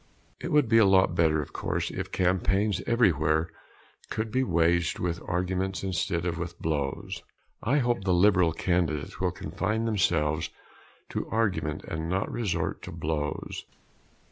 [0.39, 3.51] It would be a lot better, of course, if campaigns everywhere
[4.09, 7.21] could be waged with arguments instead of with blows.
[7.61, 10.49] I hope the liberal candidates will confine themselves
[11.09, 13.63] to argument and not resort to blows.